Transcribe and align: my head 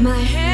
my 0.00 0.18
head 0.18 0.53